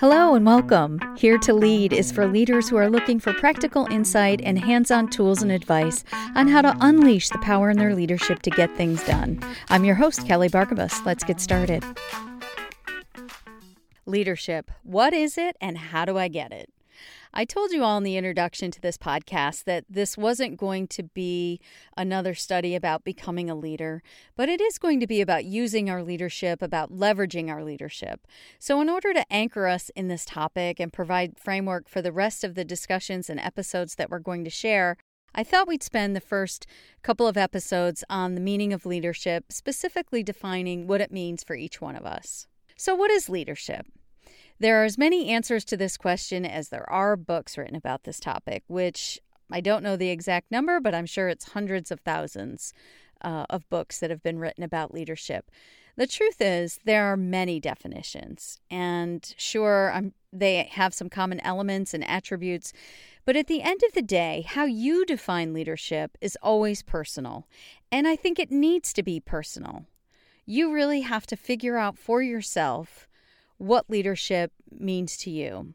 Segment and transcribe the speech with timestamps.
[0.00, 0.98] Hello and welcome.
[1.18, 5.10] Here to Lead is for leaders who are looking for practical insight and hands on
[5.10, 9.04] tools and advice on how to unleash the power in their leadership to get things
[9.04, 9.38] done.
[9.68, 11.04] I'm your host, Kelly Bargabos.
[11.04, 11.84] Let's get started.
[14.06, 14.70] Leadership.
[14.84, 16.70] What is it and how do I get it?
[17.32, 21.04] I told you all in the introduction to this podcast that this wasn't going to
[21.04, 21.60] be
[21.96, 24.02] another study about becoming a leader,
[24.34, 28.26] but it is going to be about using our leadership, about leveraging our leadership.
[28.58, 32.42] So, in order to anchor us in this topic and provide framework for the rest
[32.42, 34.96] of the discussions and episodes that we're going to share,
[35.32, 36.66] I thought we'd spend the first
[37.02, 41.80] couple of episodes on the meaning of leadership, specifically defining what it means for each
[41.80, 42.48] one of us.
[42.76, 43.86] So, what is leadership?
[44.60, 48.20] There are as many answers to this question as there are books written about this
[48.20, 49.18] topic, which
[49.50, 52.74] I don't know the exact number, but I'm sure it's hundreds of thousands
[53.22, 55.50] uh, of books that have been written about leadership.
[55.96, 61.94] The truth is, there are many definitions, and sure, I'm, they have some common elements
[61.94, 62.74] and attributes,
[63.24, 67.46] but at the end of the day, how you define leadership is always personal,
[67.90, 69.86] and I think it needs to be personal.
[70.44, 73.08] You really have to figure out for yourself
[73.60, 75.74] what leadership means to you.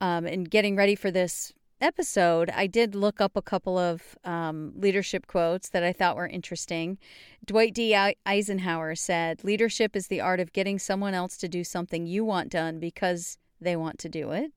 [0.00, 4.72] Um, and getting ready for this episode, I did look up a couple of um,
[4.74, 6.96] leadership quotes that I thought were interesting.
[7.44, 7.94] Dwight D.
[8.24, 12.48] Eisenhower said, Leadership is the art of getting someone else to do something you want
[12.48, 14.52] done because they want to do it.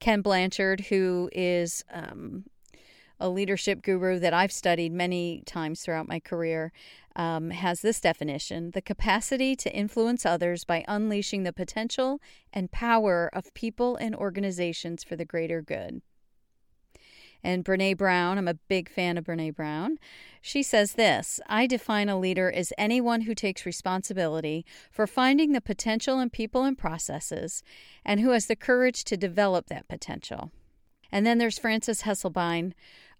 [0.00, 2.44] Ken Blanchard, who is um,
[3.24, 6.72] a leadership guru that I've studied many times throughout my career,
[7.16, 12.20] um, has this definition the capacity to influence others by unleashing the potential
[12.52, 16.02] and power of people and organizations for the greater good.
[17.42, 19.98] And Brene Brown, I'm a big fan of Brene Brown.
[20.42, 25.62] She says this I define a leader as anyone who takes responsibility for finding the
[25.62, 27.62] potential in people and processes
[28.04, 30.50] and who has the courage to develop that potential.
[31.14, 32.72] And then there's Frances Hesselbein,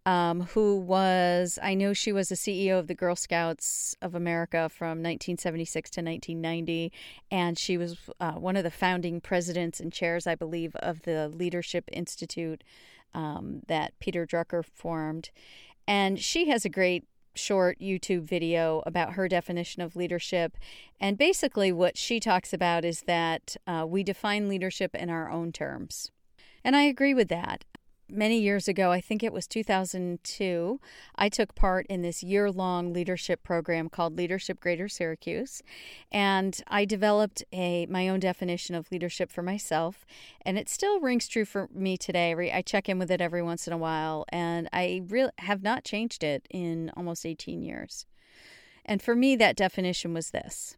[0.06, 4.68] um, who was, I know she was the CEO of the Girl Scouts of America
[4.68, 6.92] from 1976 to 1990,
[7.30, 11.28] and she was uh, one of the founding presidents and chairs, I believe, of the
[11.28, 12.62] Leadership Institute
[13.14, 15.30] um, that Peter Drucker formed.
[15.86, 20.56] And she has a great short YouTube video about her definition of leadership.
[21.00, 25.50] And basically, what she talks about is that uh, we define leadership in our own
[25.50, 26.10] terms.
[26.62, 27.64] And I agree with that
[28.08, 30.80] many years ago, I think it was 2002,
[31.16, 35.62] I took part in this year long leadership program called Leadership Greater Syracuse.
[36.12, 40.06] And I developed a my own definition of leadership for myself.
[40.42, 42.52] And it still rings true for me today.
[42.52, 44.24] I check in with it every once in a while.
[44.28, 48.06] And I really have not changed it in almost 18 years.
[48.84, 50.76] And for me, that definition was this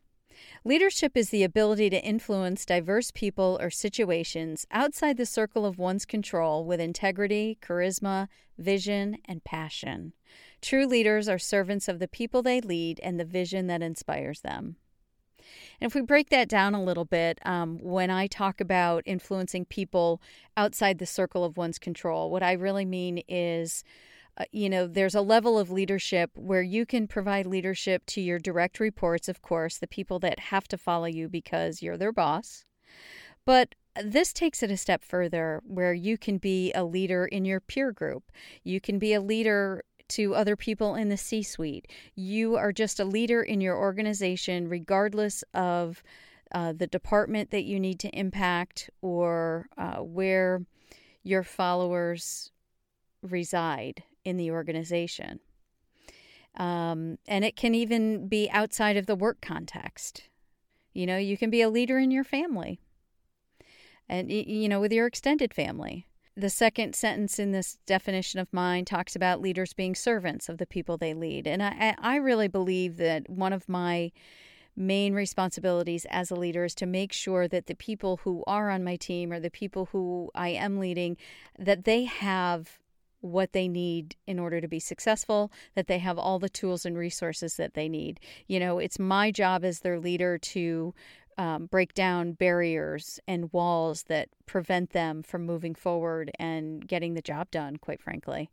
[0.64, 6.04] Leadership is the ability to influence diverse people or situations outside the circle of one's
[6.04, 10.12] control with integrity, charisma, vision, and passion.
[10.60, 14.76] True leaders are servants of the people they lead and the vision that inspires them.
[15.80, 19.66] And if we break that down a little bit, um, when I talk about influencing
[19.66, 20.20] people
[20.56, 23.84] outside the circle of one's control, what I really mean is
[24.38, 28.38] uh, you know, there's a level of leadership where you can provide leadership to your
[28.38, 32.64] direct reports, of course, the people that have to follow you because you're their boss.
[33.44, 37.60] But this takes it a step further where you can be a leader in your
[37.60, 38.24] peer group.
[38.62, 41.90] You can be a leader to other people in the C suite.
[42.14, 46.02] You are just a leader in your organization, regardless of
[46.52, 50.62] uh, the department that you need to impact or uh, where
[51.22, 52.52] your followers
[53.22, 55.38] reside in the organization.
[56.56, 60.24] Um, and it can even be outside of the work context.
[60.92, 62.80] You know, you can be a leader in your family
[64.08, 66.06] and, you know, with your extended family.
[66.36, 70.66] The second sentence in this definition of mine talks about leaders being servants of the
[70.66, 71.46] people they lead.
[71.46, 74.10] And I, I really believe that one of my
[74.74, 78.84] main responsibilities as a leader is to make sure that the people who are on
[78.84, 81.16] my team or the people who I am leading
[81.58, 82.78] that they have
[83.26, 86.96] what they need in order to be successful, that they have all the tools and
[86.96, 88.20] resources that they need.
[88.46, 90.94] You know, it's my job as their leader to
[91.38, 97.22] um, break down barriers and walls that prevent them from moving forward and getting the
[97.22, 98.50] job done, quite frankly.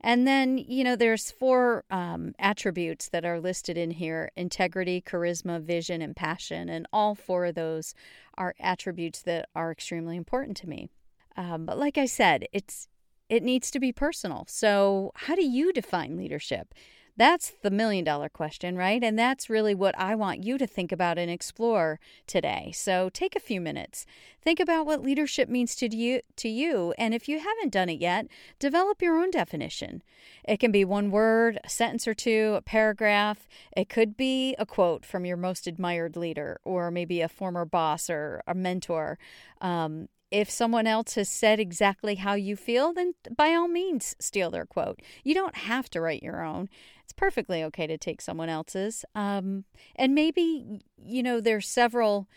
[0.00, 5.60] And then, you know, there's four um, attributes that are listed in here integrity, charisma,
[5.60, 6.68] vision, and passion.
[6.68, 7.94] And all four of those
[8.36, 10.88] are attributes that are extremely important to me.
[11.36, 12.88] Um, but like I said, it's
[13.32, 14.44] it needs to be personal.
[14.46, 16.74] So, how do you define leadership?
[17.16, 19.02] That's the million dollar question, right?
[19.02, 22.72] And that's really what I want you to think about and explore today.
[22.74, 24.04] So take a few minutes.
[24.42, 28.00] Think about what leadership means to you to you, and if you haven't done it
[28.00, 30.02] yet, develop your own definition.
[30.44, 33.48] It can be one word, a sentence or two, a paragraph.
[33.74, 38.10] It could be a quote from your most admired leader or maybe a former boss
[38.10, 39.18] or a mentor.
[39.62, 44.50] Um, if someone else has said exactly how you feel, then by all means steal
[44.50, 45.00] their quote.
[45.22, 46.70] You don't have to write your own.
[47.04, 49.04] It's perfectly okay to take someone else's.
[49.14, 49.64] Um,
[49.94, 52.28] and maybe, you know, there's several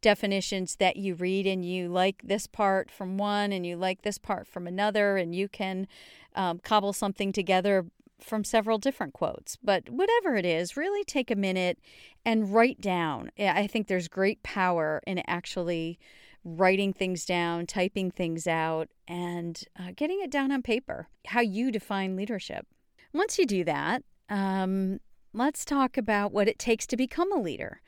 [0.00, 4.18] definitions that you read and you like this part from one and you like this
[4.18, 5.86] part from another, and you can
[6.34, 7.84] um, cobble something together
[8.18, 9.58] from several different quotes.
[9.62, 11.78] But whatever it is, really take a minute
[12.24, 13.30] and write down.
[13.38, 15.98] I think there's great power in actually
[16.44, 21.70] writing things down, typing things out, and uh, getting it down on paper, how you
[21.70, 22.66] define leadership.
[23.12, 24.98] Once you do that, um,
[25.32, 27.80] let's talk about what it takes to become a leader.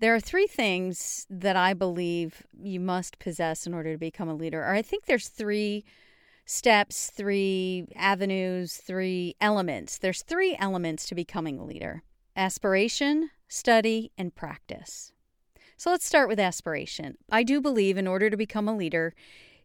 [0.00, 4.34] There are three things that I believe you must possess in order to become a
[4.34, 5.84] leader, or I think there's three
[6.44, 9.98] steps, three avenues, three elements.
[9.98, 12.02] There's three elements to becoming a leader
[12.36, 15.12] aspiration, study, and practice.
[15.78, 17.18] So let's start with aspiration.
[17.30, 19.14] I do believe in order to become a leader,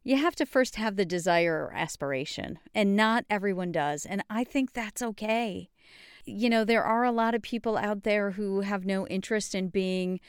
[0.04, 4.06] you have to first have the desire or aspiration, and not everyone does.
[4.06, 5.71] And I think that's okay.
[6.24, 9.69] You know, there are a lot of people out there who have no interest in
[9.69, 10.19] being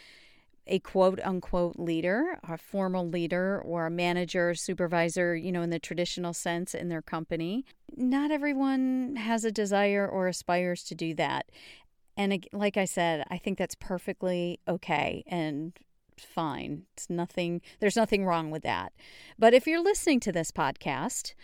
[0.66, 5.78] a quote unquote leader, a formal leader, or a manager, supervisor, you know, in the
[5.78, 7.66] traditional sense in their company.
[7.94, 11.50] Not everyone has a desire or aspires to do that.
[12.16, 15.72] And like I said, I think that's perfectly okay and
[16.18, 16.84] fine.
[16.94, 18.92] It's nothing, there's nothing wrong with that.
[19.38, 21.34] But if you're listening to this podcast,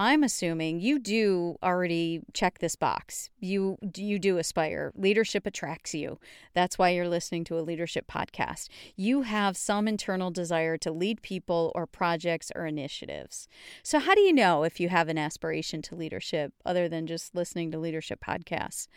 [0.00, 3.28] I'm assuming you do already check this box.
[3.38, 4.92] You you do aspire.
[4.96, 6.18] Leadership attracts you.
[6.54, 8.70] That's why you're listening to a leadership podcast.
[8.96, 13.46] You have some internal desire to lead people or projects or initiatives.
[13.82, 17.34] So how do you know if you have an aspiration to leadership other than just
[17.34, 18.88] listening to leadership podcasts?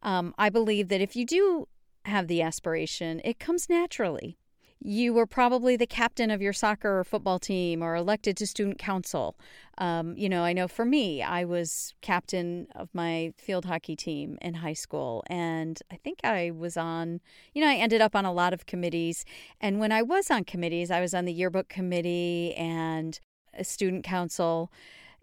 [0.00, 1.66] Um, I believe that if you do
[2.04, 4.38] have the aspiration, it comes naturally
[4.84, 8.78] you were probably the captain of your soccer or football team or elected to student
[8.78, 9.36] council.
[9.78, 14.38] Um, you know, I know for me, I was captain of my field hockey team
[14.42, 15.22] in high school.
[15.28, 17.20] And I think I was on,
[17.54, 19.24] you know, I ended up on a lot of committees.
[19.60, 23.20] And when I was on committees, I was on the yearbook committee and
[23.54, 24.72] a student council.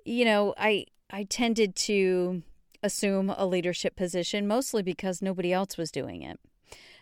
[0.06, 2.44] You know, I, I tended to
[2.82, 6.40] assume a leadership position mostly because nobody else was doing it.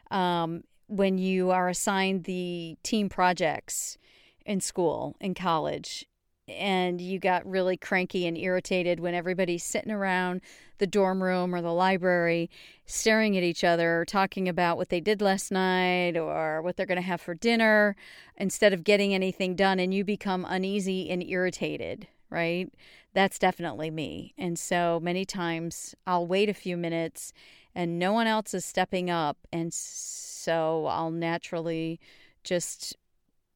[0.09, 3.97] Um, when you are assigned the team projects
[4.45, 6.05] in school, in college,
[6.47, 10.39] and you got really cranky and irritated when everybody's sitting around
[10.77, 12.49] the dorm room or the library
[12.85, 16.85] staring at each other, or talking about what they did last night or what they're
[16.85, 17.97] going to have for dinner
[18.37, 22.71] instead of getting anything done, and you become uneasy and irritated, right?
[23.13, 24.33] That's definitely me.
[24.37, 27.33] And so many times I'll wait a few minutes
[27.77, 29.37] and no one else is stepping up.
[29.53, 31.99] And so I'll naturally
[32.43, 32.97] just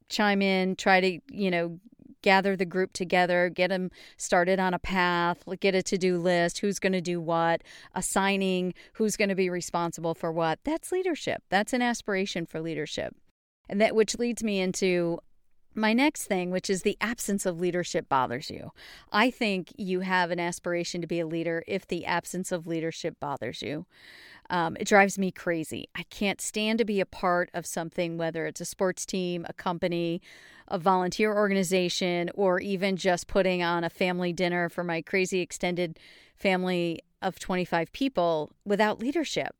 [0.09, 1.79] chime in, try to, you know,
[2.21, 6.59] gather the group together, get them started on a path, get a to do list,
[6.59, 7.63] who's going to do what,
[7.95, 10.59] assigning who's going to be responsible for what.
[10.63, 11.41] That's leadership.
[11.49, 13.15] That's an aspiration for leadership.
[13.67, 15.17] And that which leads me into
[15.73, 18.71] my next thing, which is the absence of leadership, bothers you.
[19.11, 23.19] I think you have an aspiration to be a leader if the absence of leadership
[23.19, 23.85] bothers you.
[24.49, 25.87] Um, it drives me crazy.
[25.95, 29.53] I can't stand to be a part of something, whether it's a sports team, a
[29.53, 30.21] company,
[30.67, 35.97] a volunteer organization, or even just putting on a family dinner for my crazy extended
[36.35, 39.55] family of 25 people without leadership.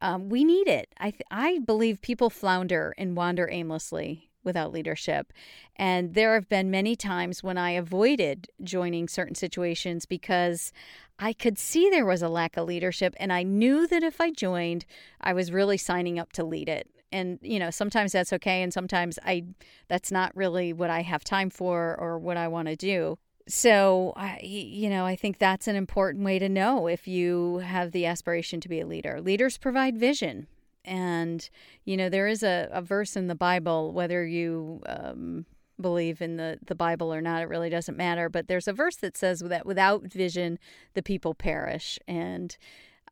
[0.00, 0.94] Um, we need it.
[0.98, 5.32] I, th- I believe people flounder and wander aimlessly without leadership.
[5.76, 10.72] And there have been many times when I avoided joining certain situations because
[11.18, 13.14] I could see there was a lack of leadership.
[13.18, 14.86] And I knew that if I joined,
[15.20, 16.88] I was really signing up to lead it.
[17.12, 18.62] And, you know, sometimes that's okay.
[18.62, 19.44] And sometimes I,
[19.88, 23.18] that's not really what I have time for or what I want to do.
[23.48, 27.90] So, I, you know, I think that's an important way to know if you have
[27.90, 29.20] the aspiration to be a leader.
[29.20, 30.46] Leaders provide vision.
[30.84, 31.48] And,
[31.84, 35.46] you know, there is a, a verse in the Bible, whether you um,
[35.80, 38.28] believe in the, the Bible or not, it really doesn't matter.
[38.28, 40.58] But there's a verse that says that without vision,
[40.94, 41.98] the people perish.
[42.08, 42.56] And,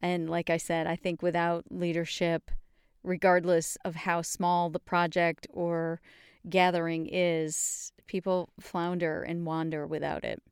[0.00, 2.50] and like I said, I think without leadership,
[3.02, 6.00] regardless of how small the project or
[6.48, 10.42] gathering is, people flounder and wander without it.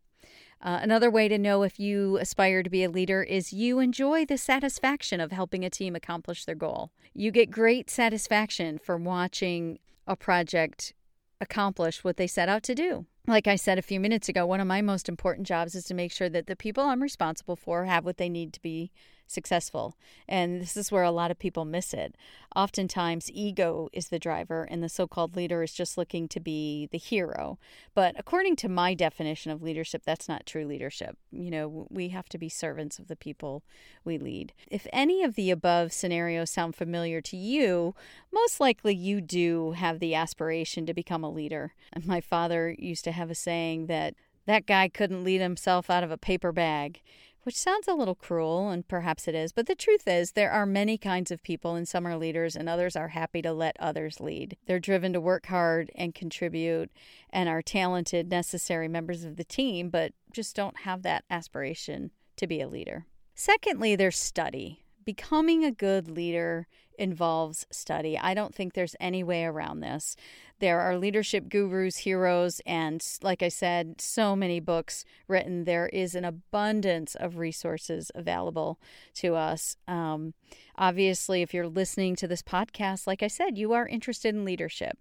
[0.61, 4.25] Uh, another way to know if you aspire to be a leader is you enjoy
[4.25, 6.91] the satisfaction of helping a team accomplish their goal.
[7.15, 10.95] You get great satisfaction from watching a project
[11.41, 13.07] accomplish what they set out to do.
[13.27, 15.95] Like I said a few minutes ago, one of my most important jobs is to
[15.95, 18.91] make sure that the people I'm responsible for have what they need to be
[19.27, 19.97] successful.
[20.29, 22.15] And this is where a lot of people miss it.
[22.55, 26.89] Oftentimes, ego is the driver, and the so called leader is just looking to be
[26.91, 27.59] the hero.
[27.95, 31.19] But according to my definition of leadership, that's not true leadership.
[31.31, 33.63] You know, we have to be servants of the people
[34.05, 34.53] we lead.
[34.71, 37.95] If any of the above scenarios sound familiar to you,
[38.33, 41.75] most likely you do have the aspiration to become a leader.
[41.93, 44.15] And my father used to have a saying that
[44.47, 47.03] that guy couldn't lead himself out of a paper bag
[47.47, 50.67] which sounds a little cruel, and perhaps it is, but the truth is, there are
[50.67, 54.19] many kinds of people, and some are leaders, and others are happy to let others
[54.19, 54.57] lead.
[54.67, 56.91] They're driven to work hard and contribute,
[57.31, 62.49] and are talented, necessary members of the team, but just don't have that aspiration to
[62.49, 63.07] be a leader.
[63.37, 64.83] Secondly, there's study.
[65.05, 66.67] Becoming a good leader
[66.99, 68.19] involves study.
[68.19, 70.17] I don't think there's any way around this.
[70.59, 75.65] There are leadership gurus, heroes, and like I said, so many books written.
[75.65, 78.81] There is an abundance of resources available
[79.17, 79.77] to us.
[79.87, 80.33] Um,
[80.79, 84.97] obviously, if you're listening to this podcast, like I said, you are interested in leadership.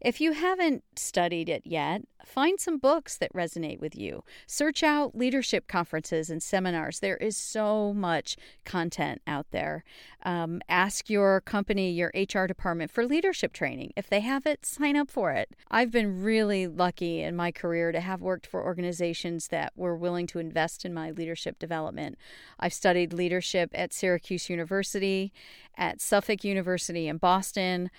[0.00, 4.22] If you haven't studied it yet, find some books that resonate with you.
[4.46, 7.00] Search out leadership conferences and seminars.
[7.00, 9.84] There is so much content out there.
[10.22, 13.92] Um, ask your company, your HR department for leadership training.
[13.96, 15.54] If they have it, sign up for it.
[15.70, 20.26] I've been really lucky in my career to have worked for organizations that were willing
[20.28, 22.18] to invest in my leadership development.
[22.58, 25.32] I've studied leadership at Syracuse University,
[25.76, 27.90] at Suffolk University in Boston.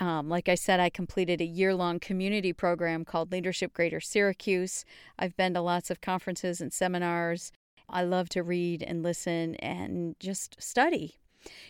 [0.00, 4.84] Um, like I said, I completed a year long community program called Leadership Greater Syracuse.
[5.16, 7.52] I've been to lots of conferences and seminars.
[7.88, 11.21] I love to read and listen and just study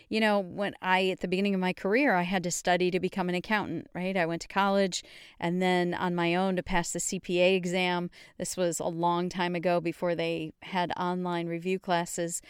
[0.09, 2.99] you know, when I, at the beginning of my career, I had to study to
[2.99, 4.15] become an accountant, right?
[4.15, 5.03] I went to college
[5.39, 8.09] and then on my own to pass the CPA exam.
[8.37, 12.41] This was a long time ago before they had online review classes.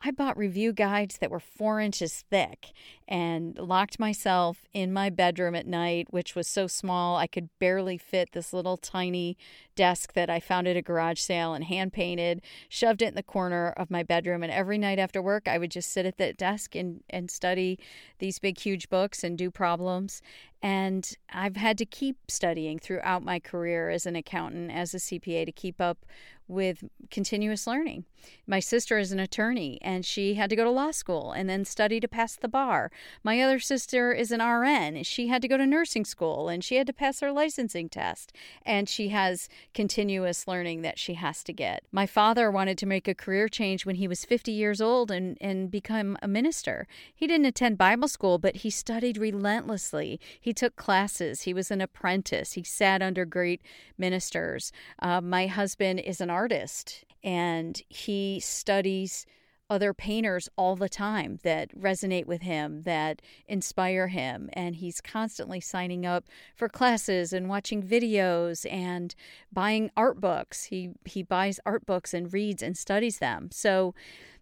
[0.00, 2.72] I bought review guides that were four inches thick
[3.08, 7.98] and locked myself in my bedroom at night, which was so small I could barely
[7.98, 9.36] fit this little tiny
[9.74, 13.24] desk that I found at a garage sale and hand painted, shoved it in the
[13.24, 14.44] corner of my bedroom.
[14.44, 17.78] And every night after work, I would just sit at that desk and, and study
[18.20, 20.22] these big, huge books and do problems.
[20.62, 25.46] And I've had to keep studying throughout my career as an accountant, as a CPA,
[25.46, 26.04] to keep up
[26.48, 28.06] with continuous learning.
[28.46, 31.64] My sister is an attorney and she had to go to law school and then
[31.64, 32.90] study to pass the bar.
[33.22, 35.02] My other sister is an RN.
[35.04, 38.32] She had to go to nursing school and she had to pass her licensing test.
[38.64, 41.84] And she has continuous learning that she has to get.
[41.92, 45.36] My father wanted to make a career change when he was 50 years old and,
[45.40, 46.88] and become a minister.
[47.14, 50.18] He didn't attend Bible school, but he studied relentlessly.
[50.40, 51.42] He took classes.
[51.42, 52.52] He was an apprentice.
[52.52, 53.62] He sat under great
[53.96, 54.72] ministers.
[54.98, 59.26] Uh, my husband is an artist and he studies
[59.70, 64.48] other painters all the time that resonate with him, that inspire him.
[64.54, 66.24] And he's constantly signing up
[66.54, 69.14] for classes and watching videos and
[69.52, 70.64] buying art books.
[70.64, 73.50] He, he buys art books and reads and studies them.
[73.52, 73.94] So,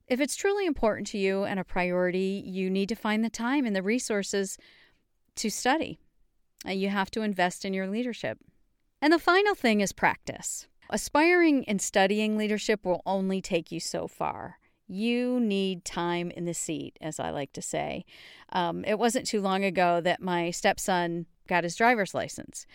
[0.08, 3.66] if it's truly important to you and a priority, you need to find the time
[3.66, 4.56] and the resources
[5.36, 5.98] to study.
[6.66, 8.38] You have to invest in your leadership.
[9.00, 10.66] And the final thing is practice.
[10.90, 14.58] Aspiring and studying leadership will only take you so far.
[14.88, 18.04] You need time in the seat, as I like to say.
[18.52, 22.66] Um, it wasn't too long ago that my stepson got his driver's license.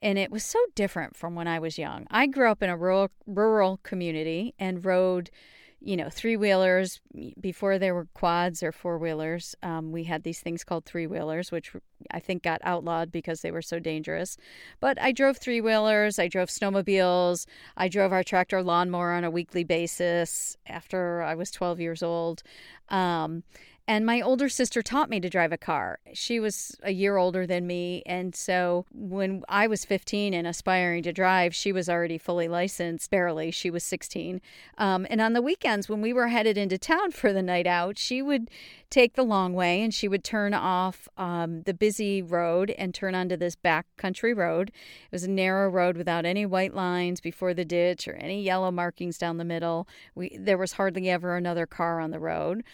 [0.00, 2.06] And it was so different from when I was young.
[2.10, 5.30] I grew up in a rural, rural community and rode
[5.80, 7.00] you know, three wheelers
[7.40, 9.54] before there were quads or four wheelers.
[9.62, 11.72] Um, we had these things called three wheelers, which
[12.10, 14.36] I think got outlawed because they were so dangerous.
[14.80, 19.30] But I drove three wheelers, I drove snowmobiles, I drove our tractor lawnmower on a
[19.30, 22.42] weekly basis after I was 12 years old.
[22.88, 23.42] Um,
[23.88, 26.00] and my older sister taught me to drive a car.
[26.12, 28.02] She was a year older than me.
[28.04, 33.08] And so when I was 15 and aspiring to drive, she was already fully licensed,
[33.12, 33.52] barely.
[33.52, 34.40] She was 16.
[34.76, 37.96] Um, and on the weekends, when we were headed into town for the night out,
[37.96, 38.50] she would
[38.90, 43.14] take the long way and she would turn off um, the busy road and turn
[43.14, 44.70] onto this back country road.
[44.70, 48.72] It was a narrow road without any white lines before the ditch or any yellow
[48.72, 49.86] markings down the middle.
[50.16, 52.64] We, there was hardly ever another car on the road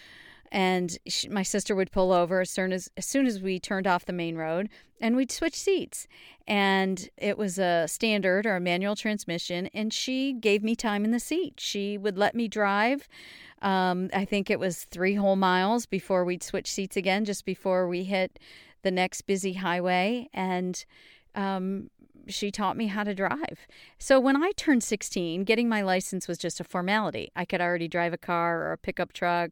[0.52, 3.88] and she, my sister would pull over as soon as as soon as we turned
[3.88, 4.68] off the main road
[5.00, 6.06] and we'd switch seats.
[6.47, 11.11] And it was a standard or a manual transmission and she gave me time in
[11.11, 11.54] the seat.
[11.59, 13.09] She would let me drive
[13.62, 17.87] um, i think it was three whole miles before we'd switch seats again just before
[17.87, 18.40] we hit
[18.82, 20.28] the next busy highway.
[20.32, 20.85] And
[21.35, 21.90] um,
[22.29, 23.67] she taught me how to drive.
[23.99, 27.31] So when I turned 16, getting my license was just a formality.
[27.35, 29.50] I could already drive a car or a pickup truck.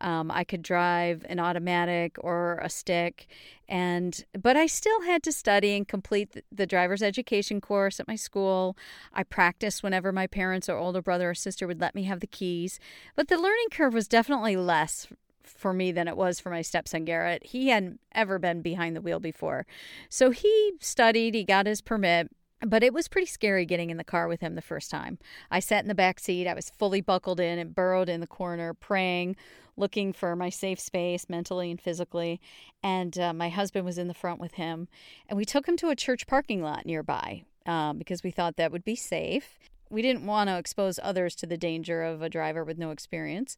[0.00, 3.26] Um, I could drive an automatic or a stick,
[3.68, 8.16] and but I still had to study and complete the driver's education course at my
[8.16, 8.76] school.
[9.12, 12.26] I practiced whenever my parents or older brother or sister would let me have the
[12.26, 12.78] keys,
[13.14, 15.08] but the learning curve was definitely less
[15.46, 17.44] for me than it was for my stepson Garrett.
[17.44, 19.66] He hadn't ever been behind the wheel before.
[20.08, 24.04] So he studied, he got his permit, but it was pretty scary getting in the
[24.04, 25.18] car with him the first time.
[25.50, 28.26] I sat in the back seat, I was fully buckled in and burrowed in the
[28.26, 29.36] corner, praying,
[29.76, 32.40] looking for my safe space mentally and physically.
[32.82, 34.88] And uh, my husband was in the front with him.
[35.28, 38.72] And we took him to a church parking lot nearby um, because we thought that
[38.72, 39.58] would be safe.
[39.90, 43.56] We didn't want to expose others to the danger of a driver with no experience.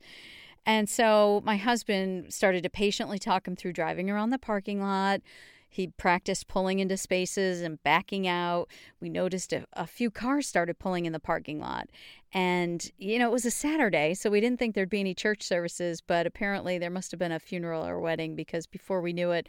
[0.68, 5.22] And so my husband started to patiently talk him through driving around the parking lot.
[5.66, 8.68] He practiced pulling into spaces and backing out.
[9.00, 11.88] We noticed a, a, few cars started pulling in the parking lot.
[12.34, 15.42] And, you know, it was a Saturday, so we didn't think there'd be any church
[15.42, 19.30] services, but apparently there must have been a funeral or wedding because before we knew
[19.30, 19.48] it,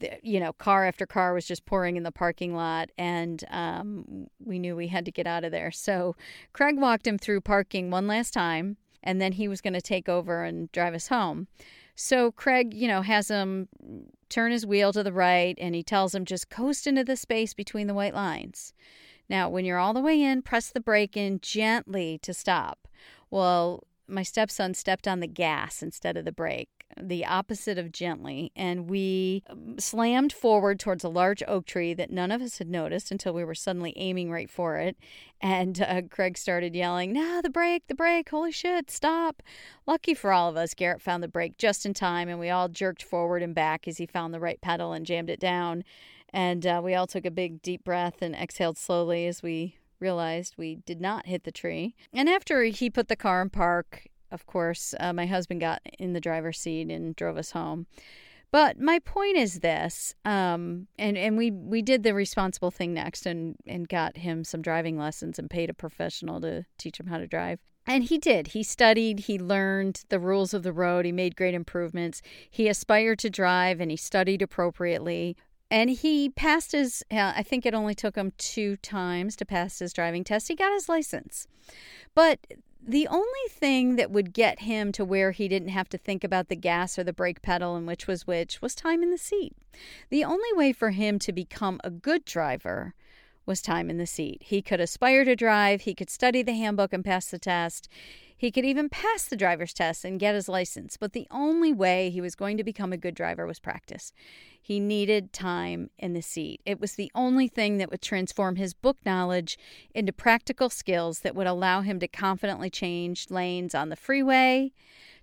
[0.00, 2.90] the, you know, car after car was just pouring in the parking lot.
[2.98, 5.70] And um, we knew we had to get out of there.
[5.70, 6.16] So
[6.52, 10.08] Craig walked him through parking one last time and then he was going to take
[10.08, 11.48] over and drive us home.
[11.94, 13.68] So Craig, you know, has him
[14.28, 17.52] turn his wheel to the right and he tells him just coast into the space
[17.52, 18.72] between the white lines.
[19.28, 22.88] Now, when you're all the way in, press the brake in gently to stop.
[23.30, 28.52] Well, my stepson stepped on the gas instead of the brake the opposite of gently,
[28.56, 32.68] and we um, slammed forward towards a large oak tree that none of us had
[32.68, 34.96] noticed until we were suddenly aiming right for it.
[35.40, 39.42] And uh, Craig started yelling, No, the brake, the brake, holy shit, stop.
[39.86, 42.68] Lucky for all of us, Garrett found the brake just in time, and we all
[42.68, 45.84] jerked forward and back as he found the right pedal and jammed it down.
[46.32, 50.54] And uh, we all took a big, deep breath and exhaled slowly as we realized
[50.56, 51.94] we did not hit the tree.
[52.12, 56.12] And after he put the car in park, of course, uh, my husband got in
[56.12, 57.86] the driver's seat and drove us home.
[58.52, 63.24] But my point is this, um, and and we we did the responsible thing next,
[63.24, 67.18] and and got him some driving lessons and paid a professional to teach him how
[67.18, 67.60] to drive.
[67.86, 68.48] And he did.
[68.48, 72.22] He studied, he learned the rules of the road, he made great improvements.
[72.50, 75.36] He aspired to drive and he studied appropriately.
[75.70, 79.78] And he passed his, uh, I think it only took him two times to pass
[79.78, 80.48] his driving test.
[80.48, 81.46] He got his license.
[82.14, 82.40] But
[82.84, 86.48] the only thing that would get him to where he didn't have to think about
[86.48, 89.54] the gas or the brake pedal and which was which was time in the seat.
[90.08, 92.94] The only way for him to become a good driver
[93.46, 94.42] was time in the seat.
[94.44, 97.88] He could aspire to drive, he could study the handbook and pass the test.
[98.40, 102.08] He could even pass the driver's test and get his license, but the only way
[102.08, 104.14] he was going to become a good driver was practice.
[104.62, 106.62] He needed time in the seat.
[106.64, 109.58] It was the only thing that would transform his book knowledge
[109.94, 114.72] into practical skills that would allow him to confidently change lanes on the freeway,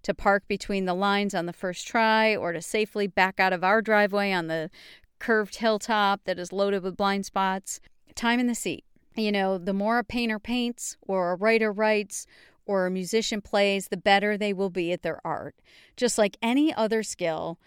[0.04, 3.64] to park between the lines on the first try, or to safely back out of
[3.64, 4.70] our driveway on the
[5.18, 7.80] curved hilltop that is loaded with blind spots.
[8.14, 8.84] Time in the seat.
[9.16, 12.28] You know, the more a painter paints, or a writer writes,
[12.68, 15.56] or a musician plays, the better they will be at their art.
[15.96, 17.58] Just like any other skill,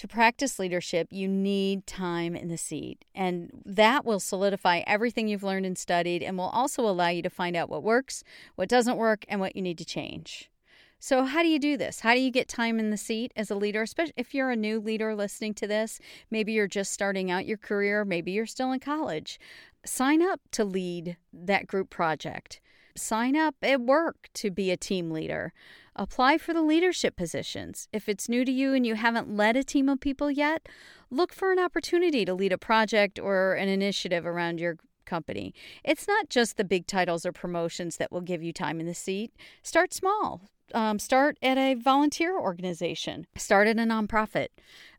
[0.00, 3.04] to practice leadership, you need time in the seat.
[3.14, 7.28] And that will solidify everything you've learned and studied and will also allow you to
[7.28, 10.50] find out what works, what doesn't work, and what you need to change.
[10.98, 12.00] So, how do you do this?
[12.00, 14.56] How do you get time in the seat as a leader, especially if you're a
[14.56, 16.00] new leader listening to this?
[16.30, 19.38] Maybe you're just starting out your career, maybe you're still in college.
[19.84, 22.62] Sign up to lead that group project
[22.96, 25.52] sign up at work to be a team leader.
[25.96, 27.88] Apply for the leadership positions.
[27.92, 30.68] If it's new to you and you haven't led a team of people yet,
[31.10, 35.52] look for an opportunity to lead a project or an initiative around your company.
[35.84, 38.94] It's not just the big titles or promotions that will give you time in the
[38.94, 39.32] seat.
[39.62, 40.42] Start small.
[40.72, 43.26] Um, start at a volunteer organization.
[43.36, 44.48] Start at a nonprofit.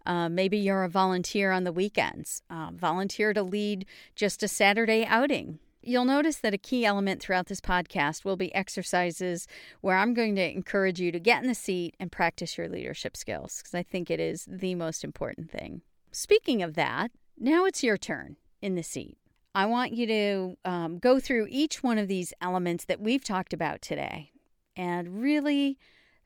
[0.05, 2.41] Uh, maybe you're a volunteer on the weekends.
[2.49, 5.59] Uh, volunteer to lead just a Saturday outing.
[5.81, 9.47] You'll notice that a key element throughout this podcast will be exercises
[9.81, 13.17] where I'm going to encourage you to get in the seat and practice your leadership
[13.17, 15.81] skills because I think it is the most important thing.
[16.11, 19.17] Speaking of that, now it's your turn in the seat.
[19.55, 23.53] I want you to um, go through each one of these elements that we've talked
[23.53, 24.31] about today
[24.75, 25.77] and really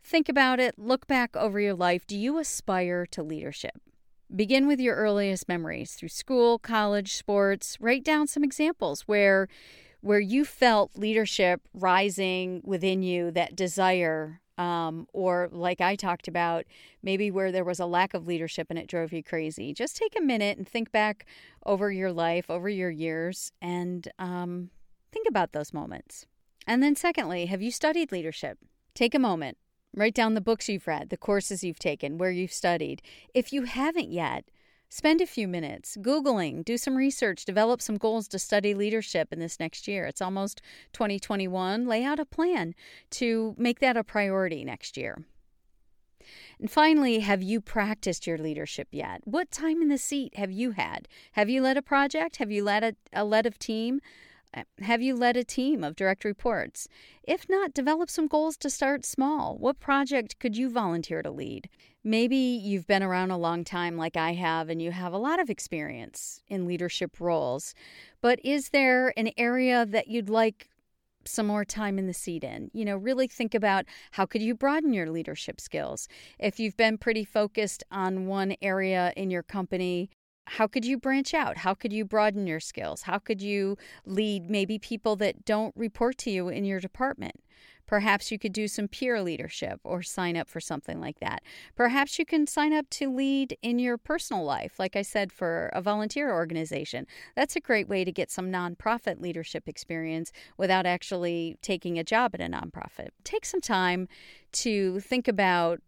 [0.05, 2.05] Think about it, look back over your life.
[2.05, 3.81] Do you aspire to leadership?
[4.33, 7.77] Begin with your earliest memories through school, college, sports.
[7.79, 9.47] Write down some examples where
[10.01, 16.65] where you felt leadership rising within you, that desire um, or like I talked about,
[17.03, 19.73] maybe where there was a lack of leadership and it drove you crazy.
[19.73, 21.25] Just take a minute and think back
[21.65, 24.69] over your life, over your years, and um,
[25.11, 26.25] think about those moments.
[26.67, 28.57] And then, secondly, have you studied leadership?
[28.93, 29.57] Take a moment,
[29.95, 33.01] write down the books you've read, the courses you've taken, where you've studied.
[33.33, 34.45] If you haven't yet,
[34.87, 39.39] Spend a few minutes Googling, do some research, develop some goals to study leadership in
[39.39, 40.05] this next year.
[40.05, 40.61] It's almost
[40.93, 41.85] 2021.
[41.85, 42.75] Lay out a plan
[43.09, 45.25] to make that a priority next year.
[46.59, 49.21] And finally, have you practiced your leadership yet?
[49.25, 51.07] What time in the seat have you had?
[51.33, 52.37] Have you led a project?
[52.37, 53.99] Have you led a, a led a team?
[54.81, 56.87] Have you led a team of direct reports?
[57.23, 59.57] If not, develop some goals to start small.
[59.57, 61.69] What project could you volunteer to lead?
[62.03, 65.39] Maybe you've been around a long time, like I have, and you have a lot
[65.39, 67.73] of experience in leadership roles.
[68.21, 70.69] But is there an area that you'd like
[71.27, 72.69] some more time in the seat in.
[72.73, 76.07] You know, really think about how could you broaden your leadership skills.
[76.39, 80.09] If you've been pretty focused on one area in your company,
[80.45, 81.57] how could you branch out?
[81.57, 83.03] How could you broaden your skills?
[83.03, 87.41] How could you lead maybe people that don't report to you in your department?
[87.87, 91.43] Perhaps you could do some peer leadership or sign up for something like that.
[91.75, 95.69] Perhaps you can sign up to lead in your personal life, like I said, for
[95.73, 97.05] a volunteer organization.
[97.35, 102.31] That's a great way to get some nonprofit leadership experience without actually taking a job
[102.33, 103.09] at a nonprofit.
[103.23, 104.07] Take some time
[104.53, 105.79] to think about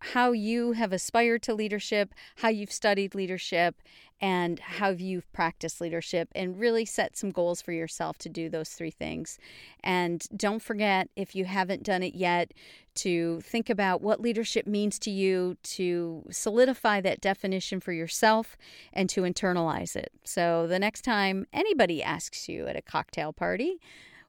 [0.00, 3.76] how you have aspired to leadership, how you've studied leadership,
[4.22, 8.70] and how you've practiced leadership, and really set some goals for yourself to do those
[8.70, 9.38] three things.
[9.82, 12.52] And don't forget, if you haven't done it yet,
[12.96, 18.58] to think about what leadership means to you, to solidify that definition for yourself,
[18.92, 20.12] and to internalize it.
[20.24, 23.80] So the next time anybody asks you at a cocktail party,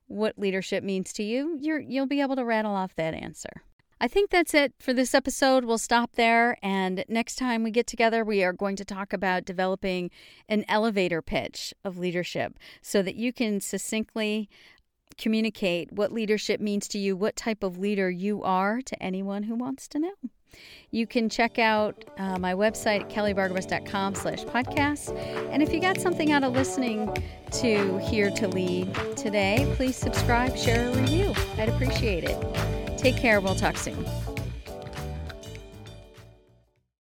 [0.08, 3.64] what leadership means to you, you're, you'll be able to rattle off that answer.
[4.02, 5.64] I think that's it for this episode.
[5.64, 6.58] We'll stop there.
[6.64, 10.10] And next time we get together, we are going to talk about developing
[10.50, 14.50] an elevator pitch of leadership so that you can succinctly
[15.20, 19.54] communicate what leadership means to you, what type of leader you are to anyone who
[19.54, 20.14] wants to know.
[20.90, 25.16] You can check out uh, my website at kellybargabos.com slash podcast.
[25.52, 27.16] And if you got something out of listening
[27.52, 31.36] to Here to Lead today, please subscribe, share a review.
[31.60, 32.81] I'd appreciate it.
[33.02, 33.42] Take care.
[33.42, 34.06] We'll talk soon.